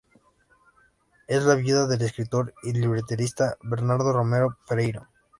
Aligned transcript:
Es 1.27 1.43
la 1.43 1.53
viuda 1.53 1.85
del 1.85 2.01
escritor 2.01 2.55
y 2.63 2.73
libretista 2.73 3.55
Bernardo 3.61 4.11
Romero 4.11 4.57
Pereiro. 4.67 5.07